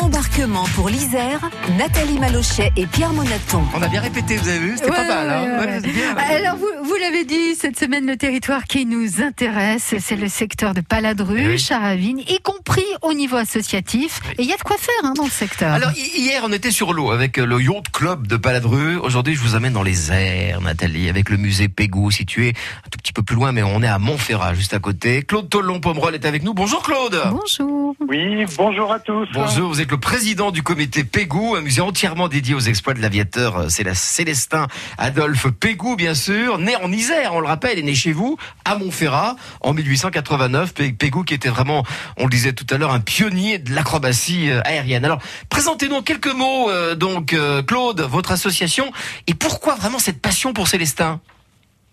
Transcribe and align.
Embarquement 0.00 0.64
pour 0.74 0.88
l'Isère, 0.88 1.40
Nathalie 1.76 2.18
Malochet 2.18 2.72
et 2.76 2.86
Pierre 2.86 3.12
Monaton. 3.12 3.62
On 3.74 3.82
a 3.82 3.88
bien 3.88 4.00
répété, 4.00 4.36
vous 4.36 4.48
avez 4.48 4.58
vu 4.58 4.76
C'était 4.76 4.90
Ouais, 4.90 4.96
pas 4.96 5.08
mal. 5.24 5.28
hein 5.30 5.42
ouais, 5.42 5.58
Ouais, 5.66 5.66
ouais. 5.72 5.80
c'est 5.82 5.90
bien. 5.92 6.16
Alors, 6.16 6.56
vous, 6.56 6.68
vous 6.84 6.94
l'avez 7.00 7.24
dit, 7.24 7.54
cette 7.56 7.78
semaine, 7.78 8.06
le 8.06 8.16
territoire 8.16 8.64
qui 8.64 8.86
nous 8.86 9.20
intéresse, 9.20 9.94
c'est 9.98 10.16
le 10.16 10.28
secteur 10.28 10.72
de 10.74 10.80
Paladru, 10.82 11.40
Eh 11.40 11.48
oui. 11.48 11.58
Charavine, 11.58 12.20
y 12.20 12.38
compris 12.40 12.84
au 13.02 13.12
niveau 13.12 13.36
associatif. 13.36 14.20
Et 14.38 14.42
il 14.42 14.48
y 14.48 14.52
a 14.52 14.56
de 14.56 14.62
quoi 14.62 14.76
faire 14.78 14.94
hein, 15.04 15.14
dans 15.16 15.24
le 15.24 15.30
secteur. 15.30 15.72
Alors 15.72 15.90
hi- 15.92 16.20
hier 16.20 16.42
on 16.44 16.52
était 16.52 16.70
sur 16.70 16.92
l'eau 16.92 17.10
avec 17.10 17.38
euh, 17.38 17.44
le 17.46 17.60
Yacht 17.60 17.90
Club 17.92 18.26
de 18.28 18.36
Paladru. 18.36 18.96
Aujourd'hui 18.98 19.34
je 19.34 19.40
vous 19.40 19.56
amène 19.56 19.72
dans 19.72 19.82
les 19.82 20.12
airs, 20.12 20.60
Nathalie, 20.60 21.08
avec 21.08 21.28
le 21.28 21.36
musée 21.38 21.68
Pégou 21.68 22.10
situé 22.10 22.50
un 22.86 22.88
tout 22.90 22.98
petit 22.98 23.12
peu 23.12 23.22
plus 23.22 23.34
loin, 23.36 23.52
mais 23.52 23.62
on 23.64 23.82
est 23.82 23.88
à 23.88 23.98
Montferrat, 23.98 24.54
juste 24.54 24.74
à 24.74 24.78
côté. 24.78 25.22
Claude 25.22 25.48
Tollon 25.48 25.80
Pomerol 25.80 26.14
est 26.14 26.24
avec 26.24 26.44
nous. 26.44 26.54
Bonjour 26.54 26.82
Claude. 26.82 27.20
Bonjour. 27.30 27.94
Oui, 28.08 28.44
bonjour 28.56 28.92
à 28.92 29.00
tous. 29.00 29.26
Bonjour, 29.34 29.68
vous 29.68 29.80
êtes 29.80 29.87
le 29.90 29.98
président 29.98 30.50
du 30.50 30.62
comité 30.62 31.04
Pégou, 31.04 31.54
un 31.56 31.60
musée 31.60 31.80
entièrement 31.80 32.28
dédié 32.28 32.54
aux 32.54 32.60
exploits 32.60 32.94
de 32.94 33.00
l'aviateur 33.00 33.56
euh, 33.56 33.66
c'est 33.68 33.88
Célestin 33.94 34.66
Adolphe 34.98 35.48
Pégou, 35.50 35.96
bien 35.96 36.14
sûr, 36.14 36.58
né 36.58 36.76
en 36.76 36.92
Isère, 36.92 37.34
on 37.34 37.40
le 37.40 37.46
rappelle, 37.46 37.78
est 37.78 37.82
né 37.82 37.94
chez 37.94 38.12
vous, 38.12 38.36
à 38.64 38.76
Montferrat, 38.76 39.36
en 39.60 39.72
1889. 39.72 40.74
Pé- 40.74 40.92
Pégou 40.92 41.22
qui 41.24 41.34
était 41.34 41.48
vraiment, 41.48 41.84
on 42.16 42.24
le 42.24 42.30
disait 42.30 42.52
tout 42.52 42.66
à 42.70 42.76
l'heure, 42.76 42.92
un 42.92 43.00
pionnier 43.00 43.58
de 43.58 43.74
l'acrobatie 43.74 44.50
euh, 44.50 44.60
aérienne. 44.64 45.04
Alors, 45.04 45.20
présentez-nous 45.48 45.96
en 45.96 46.02
quelques 46.02 46.34
mots, 46.34 46.70
euh, 46.70 46.94
donc, 46.94 47.34
Claude, 47.66 48.00
votre 48.00 48.32
association, 48.32 48.92
et 49.26 49.34
pourquoi 49.34 49.74
vraiment 49.76 49.98
cette 49.98 50.20
passion 50.20 50.52
pour 50.52 50.68
Célestin? 50.68 51.20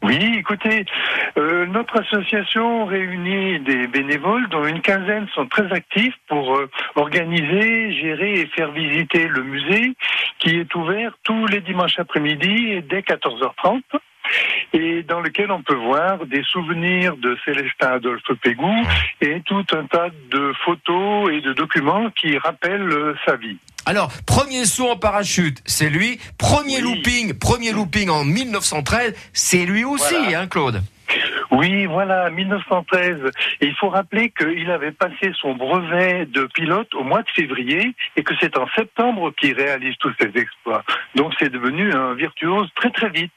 Oui, 0.05 0.35
écoutez, 0.37 0.85
euh, 1.35 1.65
notre 1.65 1.99
association 1.99 2.85
réunit 2.85 3.59
des 3.61 3.87
bénévoles 3.87 4.47
dont 4.49 4.63
une 4.63 4.81
quinzaine 4.81 5.27
sont 5.33 5.47
très 5.47 5.73
actifs 5.73 6.13
pour 6.27 6.57
euh, 6.57 6.69
organiser, 6.93 7.91
gérer 7.91 8.41
et 8.41 8.45
faire 8.45 8.69
visiter 8.71 9.27
le 9.27 9.41
musée 9.41 9.93
qui 10.37 10.59
est 10.59 10.75
ouvert 10.75 11.17
tous 11.23 11.47
les 11.47 11.59
dimanches 11.61 11.97
après-midi 11.97 12.83
dès 12.87 12.99
14h30 12.99 13.81
et 14.73 15.01
dans 15.01 15.21
lequel 15.21 15.49
on 15.49 15.63
peut 15.63 15.73
voir 15.73 16.23
des 16.27 16.43
souvenirs 16.43 17.17
de 17.17 17.35
Célestin 17.43 17.93
Adolphe 17.93 18.31
Pégou 18.43 18.75
et 19.21 19.41
tout 19.41 19.65
un 19.73 19.85
tas 19.85 20.09
de 20.29 20.53
photos 20.63 21.31
et 21.31 21.41
de 21.41 21.53
documents 21.53 22.11
qui 22.11 22.37
rappellent 22.37 22.91
euh, 22.91 23.15
sa 23.25 23.37
vie. 23.37 23.57
Alors, 23.85 24.11
premier 24.25 24.65
saut 24.65 24.89
en 24.89 24.97
parachute, 24.97 25.59
c'est 25.65 25.89
lui. 25.89 26.19
Premier 26.37 26.77
Oui. 26.77 26.81
looping, 26.81 27.33
premier 27.33 27.71
looping 27.71 28.09
en 28.09 28.23
1913, 28.25 29.13
c'est 29.33 29.65
lui 29.65 29.83
aussi, 29.83 30.03
Voilà. 30.23 30.41
hein, 30.41 30.47
Claude 30.47 30.81
Oui, 31.57 31.85
voilà, 31.85 32.29
1913. 32.29 33.17
Et 33.61 33.67
il 33.67 33.75
faut 33.75 33.89
rappeler 33.89 34.31
qu'il 34.37 34.69
avait 34.71 34.91
passé 34.91 35.31
son 35.39 35.55
brevet 35.55 36.25
de 36.25 36.47
pilote 36.53 36.93
au 36.95 37.03
mois 37.03 37.21
de 37.21 37.29
février 37.35 37.93
et 38.15 38.23
que 38.23 38.33
c'est 38.39 38.57
en 38.57 38.67
septembre 38.75 39.31
qu'il 39.39 39.53
réalise 39.55 39.95
tous 39.99 40.11
ses 40.19 40.31
exploits. 40.39 40.83
Donc 41.15 41.33
c'est 41.39 41.49
devenu 41.51 41.93
un 41.93 42.13
virtuose 42.13 42.67
très 42.75 42.89
très 42.91 43.09
vite. 43.09 43.31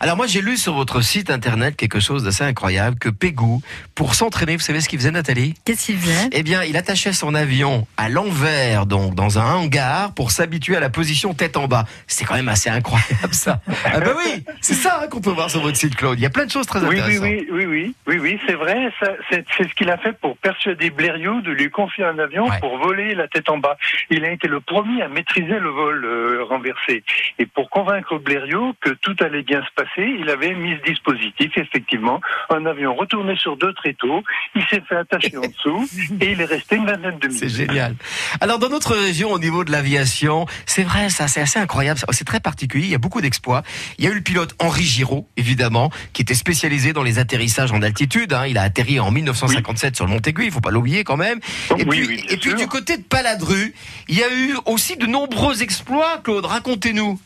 Alors 0.00 0.16
moi 0.16 0.26
j'ai 0.26 0.40
lu 0.40 0.56
sur 0.56 0.74
votre 0.74 1.00
site 1.00 1.30
internet 1.30 1.76
quelque 1.76 2.00
chose 2.00 2.24
d'assez 2.24 2.44
incroyable 2.44 2.98
que 2.98 3.08
Pégou, 3.08 3.60
pour 3.94 4.14
s'entraîner, 4.14 4.56
vous 4.56 4.62
savez 4.62 4.80
ce 4.80 4.88
qu'il 4.88 4.98
faisait 4.98 5.10
Nathalie? 5.10 5.54
Qu'est-ce 5.64 5.86
qu'il 5.86 5.98
faisait? 5.98 6.28
Eh 6.32 6.42
bien, 6.42 6.62
il 6.62 6.76
attachait 6.76 7.12
son 7.12 7.34
avion 7.34 7.86
à 7.96 8.08
l'envers, 8.08 8.86
donc 8.86 9.14
dans 9.14 9.38
un 9.38 9.54
hangar, 9.54 10.12
pour 10.14 10.30
s'habituer 10.30 10.76
à 10.76 10.80
la 10.80 10.90
position 10.90 11.34
tête 11.34 11.56
en 11.56 11.66
bas. 11.68 11.84
C'est 12.06 12.24
quand 12.24 12.34
même 12.34 12.48
assez 12.48 12.70
incroyable 12.70 13.32
ça. 13.32 13.60
ah 13.84 14.00
ben 14.00 14.12
oui, 14.16 14.44
c'est 14.60 14.74
ça 14.74 15.00
hein, 15.02 15.08
qu'on 15.08 15.20
peut 15.20 15.30
voir 15.30 15.50
sur 15.50 15.60
votre 15.60 15.76
site 15.76 15.96
Claude. 15.96 16.18
Il 16.18 16.22
y 16.22 16.26
a 16.26 16.30
plein 16.30 16.46
de 16.46 16.50
choses 16.50 16.66
très 16.66 16.80
Oui, 16.80 16.88
oui, 16.96 17.00
intéressantes. 17.00 17.46
oui, 17.52 17.63
oui, 17.66 17.94
oui, 18.06 18.18
oui, 18.18 18.18
oui, 18.20 18.40
c'est 18.46 18.54
vrai. 18.54 18.90
C'est 19.30 19.44
c'est 19.56 19.68
ce 19.68 19.74
qu'il 19.74 19.90
a 19.90 19.96
fait 19.98 20.12
pour 20.12 20.36
persuader 20.38 20.90
Blériot 20.90 21.40
de 21.40 21.50
lui 21.50 21.70
confier 21.70 22.04
un 22.04 22.18
avion 22.18 22.48
Ouais. 22.48 22.58
pour 22.60 22.78
voler 22.78 23.14
la 23.14 23.28
tête 23.28 23.48
en 23.48 23.58
bas. 23.58 23.76
Il 24.10 24.24
a 24.24 24.30
été 24.30 24.48
le 24.48 24.60
premier 24.60 25.02
à 25.02 25.08
maîtriser 25.08 25.58
le 25.58 25.68
vol 25.70 26.04
euh, 26.04 26.44
renversé. 26.44 27.02
Et 27.38 27.46
pour 27.46 27.70
convaincre 27.70 28.18
Blériot 28.18 28.74
que 28.80 28.90
tout 28.90 29.16
allait 29.20 29.42
bien 29.42 29.62
se 29.62 29.70
passer, 29.82 30.14
il 30.20 30.28
avait 30.30 30.54
mis 30.54 30.76
ce 30.78 30.90
dispositif, 30.90 31.52
effectivement, 31.56 32.20
un 32.50 32.66
avion 32.66 32.94
retourné 32.94 33.36
sur 33.36 33.56
deux 33.56 33.72
tréteaux. 33.74 34.22
Il 34.54 34.62
s'est 34.66 34.82
fait 34.88 34.96
attacher 34.96 35.36
en 35.36 35.42
dessous 35.46 35.88
et 36.20 36.32
il 36.32 36.40
est 36.40 36.44
resté 36.44 36.76
une 36.76 36.86
vingtaine 36.86 37.18
de 37.18 37.28
C'est 37.30 37.46
minutes. 37.46 37.56
génial. 37.56 37.94
Alors 38.40 38.58
dans 38.58 38.68
notre 38.68 38.94
région, 38.94 39.32
au 39.32 39.38
niveau 39.38 39.64
de 39.64 39.72
l'aviation, 39.72 40.46
c'est 40.66 40.82
vrai, 40.84 41.08
ça, 41.10 41.28
c'est 41.28 41.40
assez 41.40 41.58
incroyable. 41.58 42.00
C'est 42.10 42.24
très 42.26 42.40
particulier. 42.40 42.84
Il 42.86 42.90
y 42.90 42.94
a 42.94 42.98
beaucoup 42.98 43.20
d'exploits. 43.20 43.62
Il 43.98 44.04
y 44.04 44.08
a 44.08 44.10
eu 44.10 44.14
le 44.14 44.20
pilote 44.20 44.54
Henri 44.58 44.82
Giraud, 44.82 45.28
évidemment, 45.36 45.90
qui 46.12 46.22
était 46.22 46.34
spécialisé 46.34 46.92
dans 46.92 47.02
les 47.02 47.18
atterrissages 47.18 47.53
en 47.62 47.82
altitude. 47.82 48.32
hein. 48.32 48.46
Il 48.46 48.58
a 48.58 48.62
atterri 48.62 49.00
en 49.00 49.10
1957 49.10 49.96
sur 49.96 50.06
le 50.06 50.12
Mont-Aiguille. 50.12 50.46
Il 50.46 50.52
faut 50.52 50.60
pas 50.60 50.70
l'oublier 50.70 51.04
quand 51.04 51.16
même. 51.16 51.38
Oh, 51.70 51.74
Et 51.78 51.84
oui, 51.84 51.88
puis, 51.88 52.06
oui, 52.08 52.16
bien 52.16 52.24
et 52.30 52.36
puis 52.36 52.50
sûr. 52.50 52.58
du 52.58 52.66
côté 52.66 52.96
de 52.96 53.02
Paladru, 53.02 53.74
il 54.08 54.18
y 54.18 54.22
a 54.22 54.32
eu 54.32 54.54
aussi 54.66 54.96
de 54.96 55.06
nombreux 55.06 55.62
exploits. 55.62 56.18
Claude, 56.24 56.44
racontez-nous. 56.46 57.18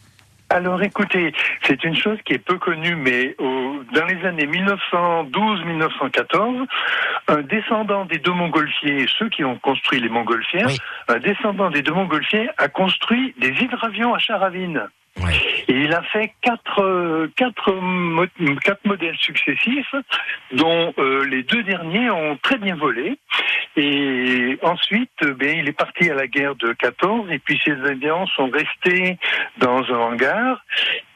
Alors 0.50 0.82
écoutez, 0.82 1.34
c'est 1.66 1.84
une 1.84 1.94
chose 1.94 2.16
qui 2.24 2.32
est 2.32 2.38
peu 2.38 2.56
connue, 2.56 2.96
mais 2.96 3.34
au- 3.38 3.82
dans 3.94 4.06
les 4.06 4.24
années 4.24 4.46
1912-1914, 4.46 6.66
un 7.28 7.42
descendant 7.42 8.06
des 8.06 8.16
deux 8.18 8.32
montgolfiers, 8.32 9.04
ceux 9.18 9.28
qui 9.28 9.44
ont 9.44 9.58
construit 9.58 10.00
les 10.00 10.08
montgolfières, 10.08 10.68
Oui. 10.68 10.78
un 11.08 11.18
descendant 11.18 11.68
des 11.70 11.82
deux 11.82 11.92
montgolfiers 11.92 12.48
a 12.56 12.68
construit 12.68 13.34
des 13.38 13.50
hydravions 13.60 14.14
à 14.14 14.18
Charavine. 14.18 14.84
Ouais. 15.22 15.57
Et 15.68 15.74
il 15.74 15.92
a 15.92 16.02
fait 16.02 16.32
quatre, 16.40 16.82
euh, 16.82 17.30
quatre, 17.36 17.74
quatre 18.64 18.84
modèles 18.86 19.16
successifs, 19.18 19.94
dont 20.52 20.94
euh, 20.98 21.26
les 21.26 21.42
deux 21.42 21.62
derniers 21.62 22.10
ont 22.10 22.38
très 22.42 22.56
bien 22.56 22.74
volé. 22.74 23.18
Et 23.76 24.58
ensuite, 24.62 25.10
euh, 25.22 25.34
ben, 25.34 25.58
il 25.58 25.68
est 25.68 25.72
parti 25.76 26.10
à 26.10 26.14
la 26.14 26.26
guerre 26.26 26.54
de 26.56 26.72
14, 26.72 27.30
et 27.30 27.38
puis 27.38 27.60
ces 27.64 27.72
avions 27.72 28.26
sont 28.28 28.48
restés 28.48 29.18
dans 29.58 29.82
un 29.92 29.98
hangar. 29.98 30.64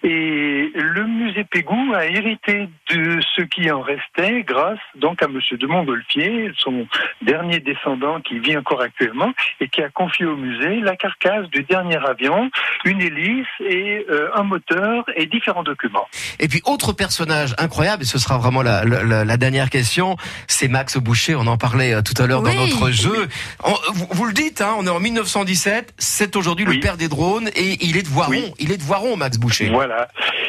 Et 0.04 0.71
le 0.92 1.06
musée 1.06 1.44
Pégou 1.44 1.92
a 1.94 2.04
hérité 2.06 2.68
de 2.90 3.18
ce 3.36 3.42
qui 3.42 3.70
en 3.70 3.80
restait 3.80 4.42
grâce 4.42 4.78
donc 4.96 5.22
à 5.22 5.28
Monsieur 5.28 5.56
de 5.56 5.66
Montgolfier, 5.66 6.50
son 6.58 6.86
dernier 7.22 7.60
descendant 7.60 8.20
qui 8.20 8.38
vit 8.38 8.56
encore 8.56 8.80
actuellement 8.82 9.32
et 9.60 9.68
qui 9.68 9.82
a 9.82 9.88
confié 9.88 10.26
au 10.26 10.36
musée 10.36 10.80
la 10.80 10.96
carcasse 10.96 11.48
du 11.50 11.62
dernier 11.62 11.96
avion, 11.96 12.50
une 12.84 13.00
hélice 13.00 13.46
et 13.68 14.04
euh, 14.10 14.28
un 14.34 14.42
moteur 14.42 15.04
et 15.16 15.26
différents 15.26 15.62
documents. 15.62 16.06
Et 16.40 16.48
puis 16.48 16.60
autre 16.64 16.92
personnage 16.92 17.54
incroyable, 17.58 18.02
et 18.02 18.06
ce 18.06 18.18
sera 18.18 18.38
vraiment 18.38 18.62
la, 18.62 18.84
la- 18.84 19.02
la- 19.02 19.24
la 19.24 19.36
dernière 19.36 19.70
question, 19.70 20.16
c'est 20.46 20.68
Max 20.68 20.96
Boucher. 20.98 21.34
On 21.34 21.46
en 21.46 21.56
parlait 21.56 21.94
euh, 21.94 22.02
tout 22.02 22.20
à 22.22 22.26
l'heure 22.26 22.42
Oui. 22.42 22.54
dans 22.54 22.60
notre 22.66 22.90
jeu. 22.90 23.28
En- 23.62 23.74
vous, 23.94 24.06
vous 24.10 24.24
le 24.26 24.32
dites, 24.32 24.60
hein, 24.60 24.74
on 24.78 24.86
est 24.86 24.90
en 24.90 25.00
1917. 25.00 25.94
C'est 25.98 26.36
aujourd'hui 26.36 26.64
le 26.64 26.78
père 26.80 26.96
des 26.96 27.08
drones 27.08 27.48
et 27.54 27.78
il 27.84 27.96
est 27.96 28.02
de 28.02 28.08
Voiron. 28.08 28.30
Oui. 28.32 28.52
Il 28.58 28.72
est 28.72 28.76
de 28.76 28.82
Voiron, 28.82 29.16
Max 29.16 29.38
Boucher. 29.38 29.70
Voilà. 29.70 30.08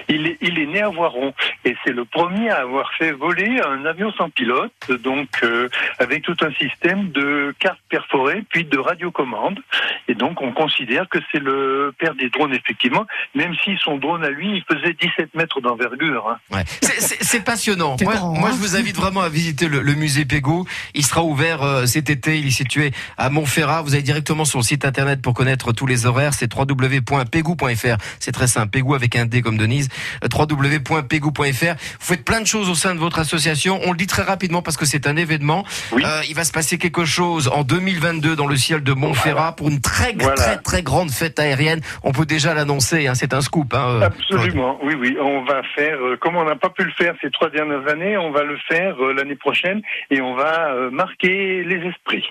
Il 0.10 0.28
est, 0.28 0.33
il 0.42 0.60
est 0.60 0.66
né 0.66 0.82
à 0.82 0.90
Voiron 0.90 1.34
et 1.66 1.76
c'est 1.86 1.94
le 1.94 2.06
premier 2.06 2.50
à 2.50 2.62
avoir 2.62 2.92
fait 2.98 3.12
voler 3.12 3.60
un 3.66 3.86
avion 3.86 4.12
sans 4.14 4.30
pilote, 4.30 4.72
donc 5.04 5.28
euh, 5.44 5.70
avec 6.00 6.24
tout 6.24 6.36
un 6.42 6.52
système 6.54 7.12
de 7.12 7.54
cartes 7.60 7.80
perforées 7.90 8.44
puis 8.50 8.64
de 8.66 8.78
radiocommande. 8.78 9.60
Et 10.08 10.16
donc 10.16 10.42
on 10.42 10.52
considère 10.52 11.08
que 11.10 11.20
c'est 11.32 11.40
le 11.40 11.94
père 11.98 12.16
des 12.16 12.30
drones 12.30 12.54
effectivement, 12.54 13.06
même 13.36 13.54
si 13.64 13.76
son 13.84 13.98
drone 13.98 14.24
à 14.24 14.30
lui 14.30 14.50
il 14.58 14.64
faisait 14.76 14.94
17 14.94 15.34
mètres 15.36 15.62
d'envergure. 15.62 16.28
hein. 16.30 16.38
Ouais. 16.56 16.64
C'est- 16.82 17.44
passionnant. 17.44 17.98
Moi, 18.02 18.14
grand, 18.16 18.34
moi, 18.34 18.50
hein. 18.50 18.52
je 18.54 18.58
vous 18.58 18.76
invite 18.78 18.96
vraiment 18.96 19.22
à 19.22 19.28
visiter 19.30 19.68
le, 19.68 19.82
le 19.82 19.94
musée 19.96 20.24
Pégou. 20.24 20.66
Il 20.94 21.06
sera 21.06 21.24
ouvert 21.24 21.62
euh, 21.62 21.86
cet 21.86 22.10
été. 22.10 22.38
Il 22.40 22.48
est 22.48 22.52
situé 22.52 22.92
à 23.18 23.30
Montferrat. 23.30 23.82
Vous 23.82 23.94
allez 23.96 24.04
directement 24.04 24.46
sur 24.46 24.60
le 24.60 24.64
site 24.64 24.86
internet 24.86 25.22
pour 25.22 25.34
connaître 25.34 25.74
tous 25.74 25.86
les 25.86 26.06
horaires. 26.06 26.34
C'est 26.34 26.50
www.pégou.fr. 26.56 27.98
C'est 28.20 28.32
très 28.32 28.48
simple. 28.48 28.70
Pégou 28.72 28.96
avec 28.96 29.16
un 29.16 29.26
D 29.26 29.42
comme 29.42 29.58
Denise. 29.58 29.90
Www.pégou.fr. 30.32 31.76
Vous 32.00 32.06
faites 32.06 32.24
plein 32.26 32.42
de 32.42 32.48
choses 32.48 32.70
au 32.70 32.76
sein 32.76 32.94
de 32.96 33.00
votre 33.00 33.20
association. 33.20 33.80
On 33.84 33.92
le 33.92 33.98
dit 33.98 34.08
très 34.08 34.24
rapidement 34.24 34.62
parce 34.62 34.78
que 34.78 34.86
c'est 34.86 35.08
un 35.08 35.16
événement. 35.16 35.64
Oui. 35.92 36.04
Euh, 36.06 36.22
il 36.28 36.36
va 36.36 36.44
se 36.44 36.52
passer 36.52 36.78
quelque 36.78 37.06
chose 37.06 37.48
en 37.54 37.64
2022 37.64 38.36
dans 38.36 38.48
le 38.48 38.56
ciel 38.56 38.84
de 38.84 38.94
Montferrat 38.94 39.56
pour 39.56 39.70
une 39.70 39.82
très 39.82 40.14
Voilà. 40.18 40.36
très 40.36 40.58
très 40.58 40.84
grande 40.84 41.12
fête 41.12 41.40
aérienne. 41.40 41.82
On 42.04 42.12
peut 42.12 42.26
déjà 42.26 42.54
l'annoncer. 42.54 43.08
Hein. 43.08 43.16
C'est 43.16 43.34
un 43.34 43.42
scoop. 43.42 43.74
Hein, 43.74 44.02
euh, 44.02 44.06
Absolument, 44.06 44.80
oui, 44.84 44.96
oui. 45.00 45.16
On 45.22 45.44
va 45.44 45.62
faire, 45.76 45.98
euh, 46.02 46.18
comme 46.18 46.36
on 46.36 46.44
n'a 46.46 46.56
pas 46.56 46.70
pu 46.70 46.84
le 46.84 46.92
faire 46.92 47.14
ces 47.22 47.30
trois 47.32 47.50
dernières 47.50 47.88
années, 47.88 48.18
on 48.18 48.32
va 48.32 48.44
le 48.44 48.58
faire 48.68 48.96
euh, 49.02 49.14
l'année 49.14 49.36
prochaine 49.36 49.82
et 50.10 50.22
on 50.22 50.36
va 50.36 50.72
euh, 50.74 50.90
marquer 50.92 51.64
les 51.64 51.88
esprits. 51.88 52.26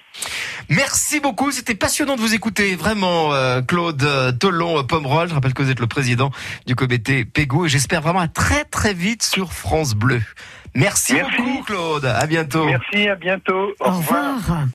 Merci 0.69 1.21
beaucoup, 1.21 1.51
c'était 1.51 1.75
passionnant 1.75 2.17
de 2.17 2.21
vous 2.21 2.35
écouter, 2.35 2.75
vraiment, 2.77 3.33
euh, 3.33 3.63
Claude 3.63 4.03
euh, 4.03 4.33
Tollon 4.33 4.79
euh, 4.79 4.83
Pomerol. 4.83 5.29
Je 5.29 5.35
rappelle 5.35 5.55
que 5.55 5.63
vous 5.63 5.71
êtes 5.71 5.81
le 5.81 5.87
président 5.87 6.31
du 6.67 6.75
comité 6.75 7.25
Pégou 7.25 7.67
et 7.67 7.69
j'espère 7.69 8.01
vraiment 8.03 8.21
à 8.21 8.29
très 8.29 8.65
très 8.65 8.95
vite 8.95 9.23
sur 9.23 9.53
France 9.53 9.95
Bleu. 9.95 10.21
Merci, 10.75 11.15
Merci. 11.15 11.37
beaucoup, 11.37 11.63
Claude. 11.65 12.05
À 12.07 12.27
bientôt. 12.27 12.65
Merci, 12.65 13.09
à 13.09 13.15
bientôt. 13.15 13.73
Au 13.81 13.91
revoir. 13.91 14.67